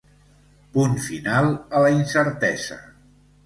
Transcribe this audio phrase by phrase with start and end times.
[0.77, 1.51] Punt final
[1.81, 2.83] a la incertesa.